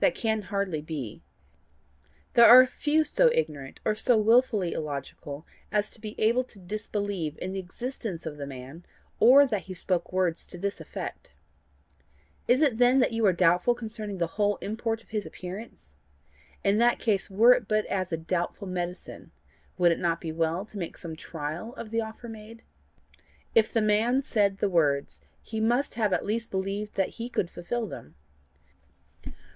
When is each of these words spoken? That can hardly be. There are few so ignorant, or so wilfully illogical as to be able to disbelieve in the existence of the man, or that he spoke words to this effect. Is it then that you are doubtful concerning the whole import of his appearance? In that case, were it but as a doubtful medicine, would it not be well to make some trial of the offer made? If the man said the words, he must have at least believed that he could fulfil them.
That 0.00 0.16
can 0.16 0.42
hardly 0.50 0.80
be. 0.82 1.22
There 2.34 2.44
are 2.48 2.66
few 2.66 3.04
so 3.04 3.30
ignorant, 3.32 3.78
or 3.84 3.94
so 3.94 4.16
wilfully 4.18 4.72
illogical 4.72 5.46
as 5.70 5.90
to 5.90 6.00
be 6.00 6.18
able 6.20 6.42
to 6.42 6.58
disbelieve 6.58 7.38
in 7.40 7.52
the 7.52 7.60
existence 7.60 8.26
of 8.26 8.36
the 8.36 8.48
man, 8.48 8.84
or 9.20 9.46
that 9.46 9.66
he 9.70 9.74
spoke 9.74 10.12
words 10.12 10.44
to 10.48 10.58
this 10.58 10.80
effect. 10.80 11.30
Is 12.48 12.62
it 12.62 12.78
then 12.78 12.98
that 12.98 13.12
you 13.12 13.24
are 13.26 13.32
doubtful 13.32 13.76
concerning 13.76 14.18
the 14.18 14.26
whole 14.26 14.56
import 14.56 15.04
of 15.04 15.10
his 15.10 15.24
appearance? 15.24 15.94
In 16.64 16.78
that 16.78 16.98
case, 16.98 17.30
were 17.30 17.52
it 17.52 17.68
but 17.68 17.86
as 17.86 18.10
a 18.10 18.16
doubtful 18.16 18.66
medicine, 18.66 19.30
would 19.78 19.92
it 19.92 20.00
not 20.00 20.20
be 20.20 20.32
well 20.32 20.64
to 20.66 20.78
make 20.78 20.96
some 20.96 21.14
trial 21.14 21.74
of 21.76 21.92
the 21.92 22.00
offer 22.00 22.28
made? 22.28 22.62
If 23.54 23.72
the 23.72 23.82
man 23.82 24.22
said 24.22 24.58
the 24.58 24.68
words, 24.68 25.20
he 25.40 25.60
must 25.60 25.94
have 25.94 26.12
at 26.12 26.26
least 26.26 26.50
believed 26.50 26.96
that 26.96 27.10
he 27.20 27.28
could 27.28 27.48
fulfil 27.50 27.86
them. 27.86 28.16